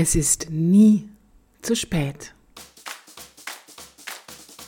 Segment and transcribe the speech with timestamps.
[0.00, 1.08] Es ist nie
[1.60, 2.32] zu spät.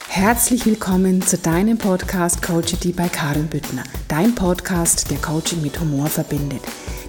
[0.08, 3.84] Herzlich willkommen zu deinem Podcast Coachity bei Karin Büttner.
[4.08, 6.62] Dein Podcast, der Coaching mit Humor verbindet.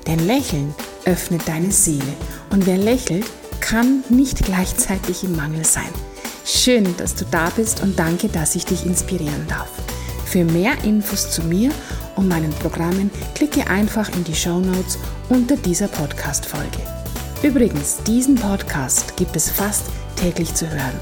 [0.06, 2.14] Denn Lächeln öffnet deine Seele.
[2.52, 3.26] Und wer lächelt,
[3.60, 5.90] kann nicht gleichzeitig im Mangel sein.
[6.46, 9.72] Schön, dass du da bist und danke, dass ich dich inspirieren darf.
[10.26, 11.72] Für mehr Infos zu mir
[12.16, 15.00] und meinen Programmen klicke einfach in die Show Notes
[15.30, 17.01] unter dieser Podcast-Folge.
[17.44, 20.94] Übrigens, diesen Podcast gibt es fast täglich zu hören.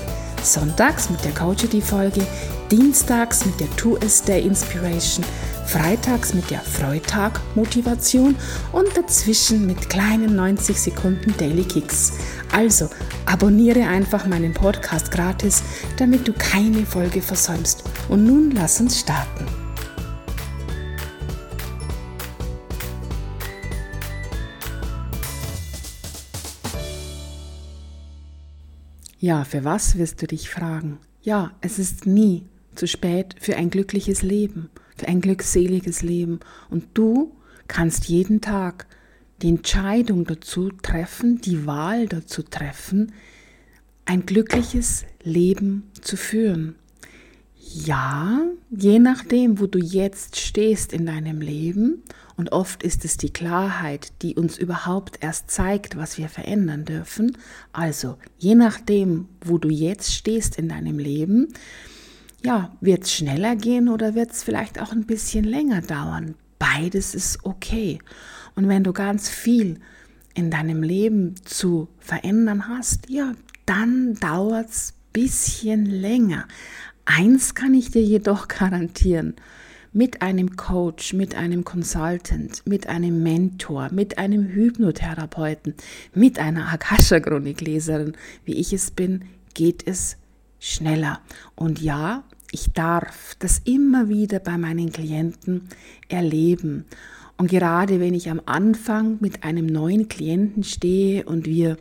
[0.42, 2.26] Sonntags mit der Coachity-Folge,
[2.72, 5.26] dienstags mit der Two S Day Inspiration,
[5.66, 8.38] freitags mit der Freitag Motivation
[8.72, 12.14] und dazwischen mit kleinen 90 Sekunden Daily Kicks.
[12.54, 12.90] Also
[13.26, 15.62] abonniere einfach meinen Podcast gratis,
[15.98, 17.84] damit du keine Folge versäumst.
[18.08, 19.59] Und nun lass uns starten.
[29.22, 30.98] Ja, für was wirst du dich fragen?
[31.22, 36.40] Ja, es ist nie zu spät für ein glückliches Leben, für ein glückseliges Leben.
[36.70, 37.36] Und du
[37.68, 38.88] kannst jeden Tag
[39.42, 43.12] die Entscheidung dazu treffen, die Wahl dazu treffen,
[44.06, 46.76] ein glückliches Leben zu führen.
[47.58, 52.04] Ja, je nachdem, wo du jetzt stehst in deinem Leben,
[52.40, 57.38] und oft ist es die Klarheit, die uns überhaupt erst zeigt, was wir verändern dürfen.
[57.74, 61.50] Also, je nachdem, wo du jetzt stehst in deinem Leben,
[62.42, 66.36] ja, wird es schneller gehen oder wird es vielleicht auch ein bisschen länger dauern.
[66.60, 68.00] Beides ist okay.
[68.56, 69.82] Und wenn du ganz viel
[70.34, 73.34] in deinem Leben zu verändern hast, ja,
[73.66, 76.48] dann dauert es bisschen länger.
[77.04, 79.36] Eins kann ich dir jedoch garantieren.
[79.92, 85.74] Mit einem Coach, mit einem Consultant, mit einem Mentor, mit einem Hypnotherapeuten,
[86.14, 88.14] mit einer Akasha-Chronikleserin,
[88.46, 89.26] wie ich es bin,
[89.56, 90.18] geht es
[90.60, 91.22] schneller.
[91.56, 95.70] Und ja, ich darf das immer wieder bei meinen Klienten
[96.08, 96.86] erleben.
[97.38, 101.78] Und gerade wenn ich am Anfang mit einem neuen Klienten stehe und wir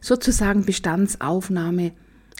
[0.00, 1.92] sozusagen Bestandsaufnahme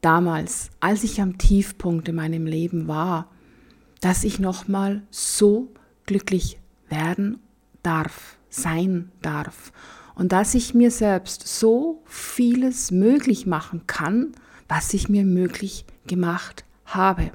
[0.00, 3.30] damals, als ich am Tiefpunkt in meinem Leben war,
[4.00, 5.72] dass ich nochmal so
[6.06, 6.58] glücklich
[6.88, 7.38] werden
[7.82, 9.72] darf, sein darf
[10.14, 14.32] und dass ich mir selbst so vieles möglich machen kann,
[14.68, 17.30] was ich mir möglich gemacht habe.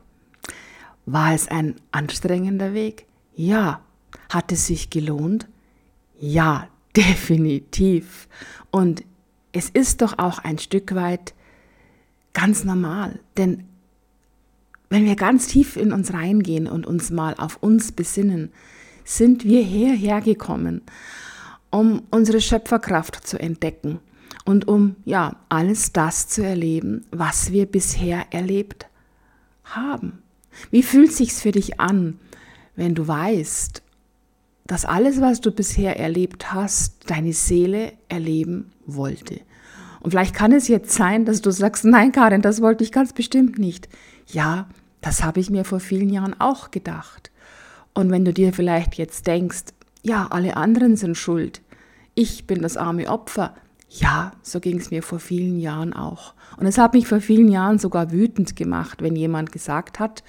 [1.06, 3.06] War es ein anstrengender Weg?
[3.36, 3.82] Ja.
[4.30, 5.48] Hat es sich gelohnt?
[6.20, 8.28] Ja, definitiv.
[8.72, 9.04] Und
[9.52, 11.34] es ist doch auch ein Stück weit
[12.34, 13.20] ganz normal.
[13.38, 13.64] Denn
[14.90, 18.52] wenn wir ganz tief in uns reingehen und uns mal auf uns besinnen,
[19.06, 20.82] sind wir hierher gekommen,
[21.72, 24.00] um unsere Schöpferkraft zu entdecken
[24.46, 28.88] und um ja alles das zu erleben, was wir bisher erlebt
[29.64, 30.22] haben?
[30.70, 32.20] Wie fühlt sich's für dich an,
[32.76, 33.82] wenn du weißt,
[34.68, 39.42] dass alles, was du bisher erlebt hast, deine Seele erleben wollte?
[40.04, 43.14] Und vielleicht kann es jetzt sein, dass du sagst, nein, Karin, das wollte ich ganz
[43.14, 43.88] bestimmt nicht.
[44.28, 44.68] Ja,
[45.00, 47.32] das habe ich mir vor vielen Jahren auch gedacht.
[47.94, 49.64] Und wenn du dir vielleicht jetzt denkst,
[50.02, 51.62] ja, alle anderen sind schuld,
[52.16, 53.56] ich bin das arme Opfer,
[53.90, 56.34] ja, so ging es mir vor vielen Jahren auch.
[56.58, 60.24] Und es hat mich vor vielen Jahren sogar wütend gemacht, wenn jemand gesagt hat,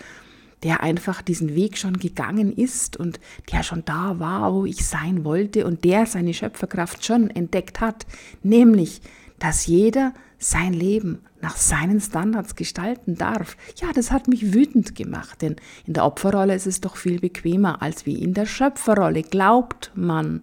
[0.63, 3.21] der einfach diesen Weg schon gegangen ist und
[3.53, 8.07] der schon da war, wo ich sein wollte und der seine Schöpferkraft schon entdeckt hat,
[8.43, 9.01] nämlich,
[9.39, 13.57] dass jeder sein Leben nach seinen Standards gestalten darf.
[13.77, 17.83] Ja, das hat mich wütend gemacht, denn in der Opferrolle ist es doch viel bequemer
[17.83, 20.43] als wie in der Schöpferrolle, glaubt man.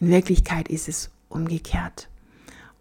[0.00, 2.08] In Wirklichkeit ist es umgekehrt.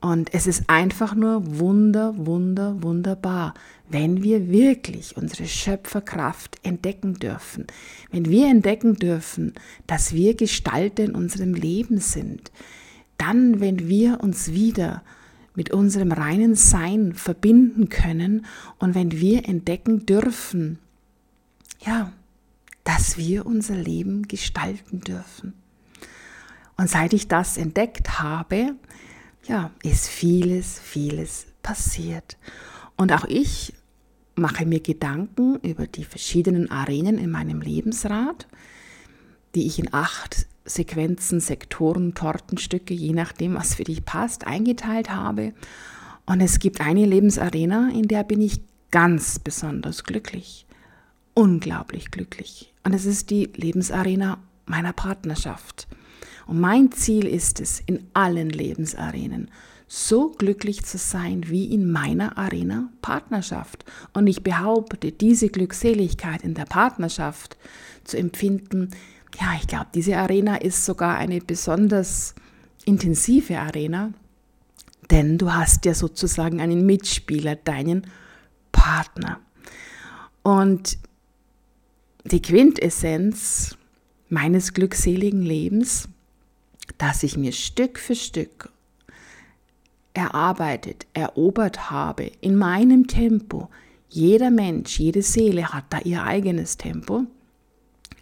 [0.02, 3.54] Und es ist einfach nur wunder, wunder, wunderbar,
[3.88, 7.68] wenn wir wirklich unsere Schöpferkraft entdecken dürfen.
[8.10, 9.54] Wenn wir entdecken dürfen,
[9.86, 12.52] dass wir Gestalter in unserem Leben sind.
[13.22, 15.04] Dann, wenn wir uns wieder
[15.54, 18.48] mit unserem reinen Sein verbinden können
[18.80, 20.80] und wenn wir entdecken dürfen,
[21.86, 22.12] ja,
[22.84, 25.54] dass wir unser Leben gestalten dürfen.
[26.78, 28.74] Und seit ich das entdeckt habe,
[29.44, 32.38] ja, ist vieles, vieles passiert.
[32.98, 33.76] Und auch ich
[34.34, 38.48] mache mir Gedanken über die verschiedenen Arenen in meinem Lebensrat,
[39.54, 45.54] die ich in acht Sequenzen, Sektoren, Tortenstücke, je nachdem, was für dich passt, eingeteilt habe.
[46.26, 48.62] Und es gibt eine Lebensarena, in der bin ich
[48.92, 50.66] ganz besonders glücklich,
[51.34, 52.74] unglaublich glücklich.
[52.84, 55.88] Und es ist die Lebensarena meiner Partnerschaft.
[56.48, 59.50] Und mein Ziel ist es, in allen Lebensarenen
[59.88, 63.84] so glücklich zu sein wie in meiner Arena Partnerschaft.
[64.14, 67.58] Und ich behaupte, diese Glückseligkeit in der Partnerschaft
[68.06, 68.92] zu empfinden,
[69.40, 72.36] ja, ich glaube, diese Arena ist sogar eine besonders
[72.86, 74.14] intensive Arena,
[75.10, 78.08] denn du hast ja sozusagen einen Mitspieler, deinen
[78.72, 79.40] Partner.
[80.44, 80.98] Und
[82.24, 83.78] die Quintessenz
[84.30, 86.08] meines glückseligen Lebens
[87.02, 88.70] dass ich mir Stück für Stück
[90.14, 93.70] erarbeitet, erobert habe, in meinem Tempo.
[94.10, 97.24] Jeder Mensch, jede Seele hat da ihr eigenes Tempo.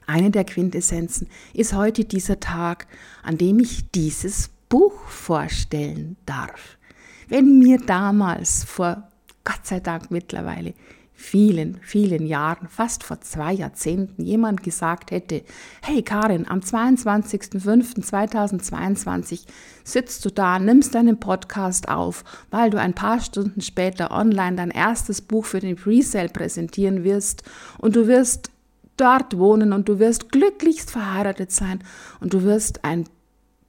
[0.10, 2.88] Eine der Quintessenzen ist heute dieser Tag,
[3.22, 6.80] an dem ich dieses Buch vorstellen darf.
[7.28, 9.08] Wenn mir damals vor
[9.44, 10.74] Gott sei Dank mittlerweile
[11.14, 15.44] vielen, vielen Jahren, fast vor zwei Jahrzehnten, jemand gesagt hätte,
[15.84, 19.42] hey Karin, am 22.05.2022
[19.84, 24.72] sitzt du da, nimmst deinen Podcast auf, weil du ein paar Stunden später online dein
[24.72, 27.44] erstes Buch für den Presale präsentieren wirst
[27.78, 28.50] und du wirst
[29.00, 31.84] dort wohnen und du wirst glücklichst verheiratet sein
[32.20, 33.06] und du wirst ein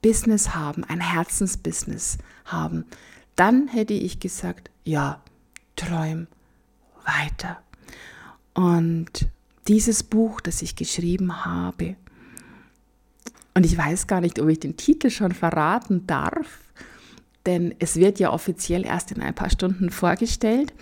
[0.01, 2.85] Business haben, ein Herzensbusiness haben,
[3.35, 5.21] dann hätte ich gesagt, ja,
[5.75, 6.27] träum
[7.05, 7.61] weiter.
[8.53, 9.27] Und
[9.67, 11.95] dieses Buch, das ich geschrieben habe,
[13.53, 16.59] und ich weiß gar nicht, ob ich den Titel schon verraten darf,
[17.45, 20.73] denn es wird ja offiziell erst in ein paar Stunden vorgestellt,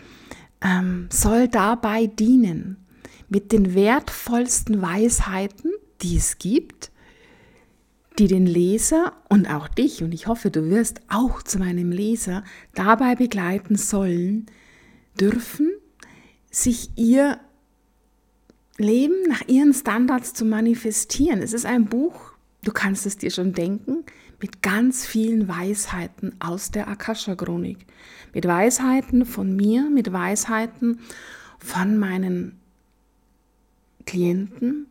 [0.62, 2.78] ähm, soll dabei dienen,
[3.28, 6.92] mit den wertvollsten Weisheiten, die es gibt,
[8.18, 12.44] die den Leser und auch dich, und ich hoffe, du wirst auch zu meinem Leser,
[12.74, 14.48] dabei begleiten sollen,
[15.20, 15.72] dürfen,
[16.52, 17.40] sich ihr
[18.78, 21.42] Leben nach ihren Standards zu manifestieren.
[21.42, 24.06] Es ist ein Buch, du kannst es dir schon denken,
[24.42, 27.86] mit ganz vielen Weisheiten aus der Akasha-Chronik.
[28.34, 31.00] Mit Weisheiten von mir, mit Weisheiten
[31.60, 32.59] von meinen
[34.06, 34.88] Klienten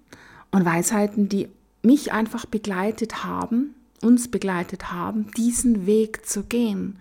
[0.50, 1.48] und Weisheiten, die
[1.82, 6.98] mich einfach begleitet haben, uns begleitet haben, diesen Weg zu gehen.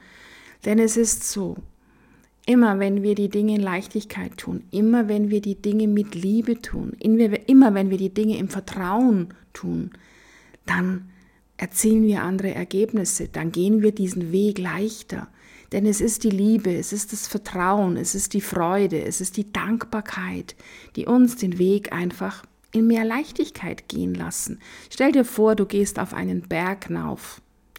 [0.65, 1.57] Denn es ist so,
[2.47, 6.61] Immer wenn wir die Dinge in Leichtigkeit tun, immer wenn wir die Dinge mit Liebe
[6.61, 9.91] tun, immer wenn wir die Dinge im Vertrauen tun,
[10.65, 11.09] dann
[11.57, 15.27] erzielen wir andere Ergebnisse, dann gehen wir diesen Weg leichter.
[15.71, 19.37] Denn es ist die Liebe, es ist das Vertrauen, es ist die Freude, es ist
[19.37, 20.55] die Dankbarkeit,
[20.95, 24.59] die uns den Weg einfach in mehr Leichtigkeit gehen lassen.
[24.89, 26.87] Stell dir vor, du gehst auf einen Berg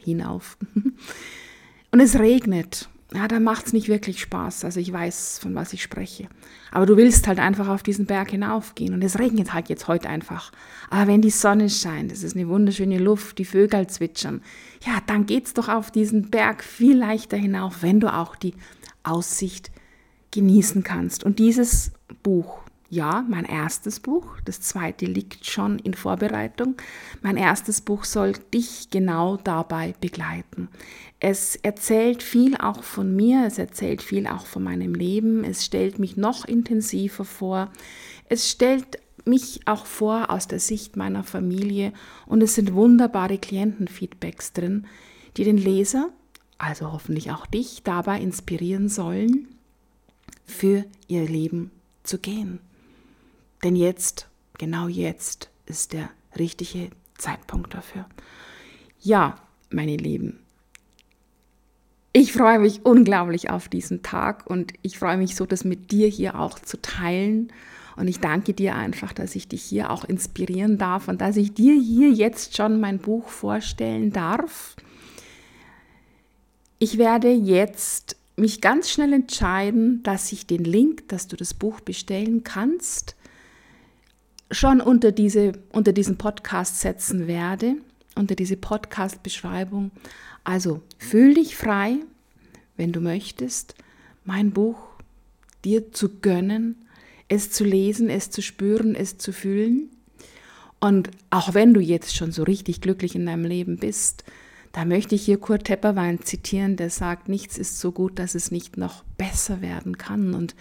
[0.03, 0.59] hinauf,
[1.91, 4.65] und es regnet ja, da macht es nicht wirklich Spaß.
[4.67, 6.29] Also ich weiß, von was ich spreche.
[6.71, 10.11] Aber du willst halt einfach auf diesen Berg hinaufgehen und es regnet halt jetzt heute
[10.11, 10.53] einfach.
[10.91, 14.43] Aber wenn die Sonne scheint, es ist eine wunderschöne Luft, die Vögel zwitschern,
[14.85, 18.55] ja, dann geht's doch auf diesen Berg viel leichter hinauf, wenn du auch die
[19.05, 19.71] Aussicht
[20.31, 21.25] genießen kannst.
[21.25, 22.61] Und dieses Buch,
[22.91, 26.77] ja, mein erstes Buch, das zweite liegt schon in Vorbereitung.
[27.21, 30.69] Mein erstes Buch soll dich genau dabei begleiten.
[31.21, 35.99] Es erzählt viel auch von mir, es erzählt viel auch von meinem Leben, es stellt
[35.99, 37.71] mich noch intensiver vor,
[38.31, 41.93] es stellt mich auch vor aus der Sicht meiner Familie
[42.25, 44.87] und es sind wunderbare Klientenfeedbacks drin,
[45.37, 46.09] die den Leser,
[46.57, 49.49] also hoffentlich auch dich, dabei inspirieren sollen,
[50.47, 51.71] für ihr Leben
[52.03, 52.61] zu gehen.
[53.65, 58.07] Denn jetzt, genau jetzt, ist der richtige Zeitpunkt dafür.
[59.01, 59.39] Ja,
[59.71, 60.41] meine Lieben,
[62.13, 66.09] ich freue mich unglaublich auf diesen Tag und ich freue mich so, das mit dir
[66.09, 67.53] hier auch zu teilen.
[67.97, 71.53] Und ich danke dir einfach, dass ich dich hier auch inspirieren darf und dass ich
[71.53, 74.77] dir hier jetzt schon mein Buch vorstellen darf.
[76.79, 81.81] Ich werde jetzt mich ganz schnell entscheiden, dass ich den Link, dass du das Buch
[81.81, 83.17] bestellen kannst,
[84.51, 87.77] schon unter, diese, unter diesen Podcast setzen werde,
[88.15, 89.91] unter diese Podcast-Beschreibung.
[90.45, 91.97] Also fühl dich frei,
[92.77, 93.75] wenn du möchtest,
[94.25, 94.79] mein Buch
[95.65, 96.77] dir zu gönnen,
[97.29, 99.91] es zu lesen, es zu spüren, es zu fühlen.
[100.81, 104.25] Und auch wenn du jetzt schon so richtig glücklich in deinem Leben bist,
[104.73, 108.51] da möchte ich hier Kurt Tepperwein zitieren, der sagt, nichts ist so gut, dass es
[108.51, 110.35] nicht noch besser werden kann.
[110.35, 110.55] Und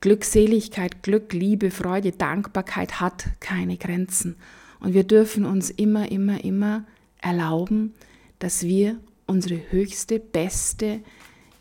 [0.00, 4.36] Glückseligkeit, Glück, Liebe, Freude, Dankbarkeit hat keine Grenzen.
[4.80, 6.84] Und wir dürfen uns immer, immer, immer
[7.20, 7.94] erlauben,
[8.38, 11.00] dass wir unsere höchste, beste,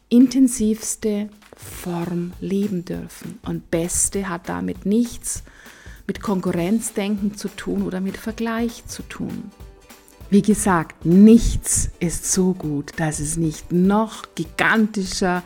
[0.08, 3.40] intensivste Form leben dürfen.
[3.44, 5.44] Und beste hat damit nichts
[6.08, 9.52] mit Konkurrenzdenken zu tun oder mit Vergleich zu tun.
[10.30, 15.44] Wie gesagt, nichts ist so gut, dass es nicht noch gigantischer,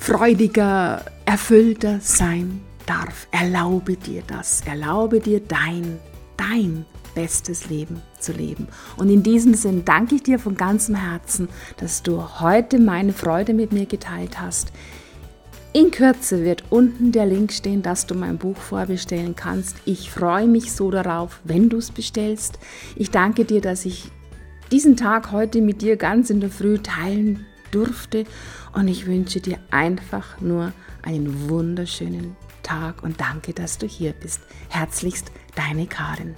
[0.00, 3.28] freudiger, erfüllter sein darf.
[3.30, 4.62] Erlaube dir das.
[4.62, 5.98] Erlaube dir dein,
[6.38, 8.66] dein bestes Leben zu leben.
[8.96, 13.52] Und in diesem Sinn danke ich dir von ganzem Herzen, dass du heute meine Freude
[13.52, 14.72] mit mir geteilt hast.
[15.74, 19.76] In Kürze wird unten der Link stehen, dass du mein Buch vorbestellen kannst.
[19.84, 22.58] Ich freue mich so darauf, wenn du es bestellst.
[22.96, 24.10] Ich danke dir, dass ich
[24.72, 28.24] diesen Tag heute mit dir ganz in der Früh teilen durfte.
[28.72, 30.72] Und ich wünsche dir einfach nur
[31.02, 34.40] einen wunderschönen Tag und danke, dass du hier bist.
[34.68, 36.34] Herzlichst, deine Karin.